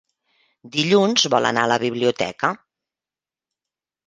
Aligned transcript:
Dilluns 0.75 1.25
vol 1.33 1.49
anar 1.49 1.67
a 1.67 1.71
la 1.73 1.77
biblioteca. 1.85 2.51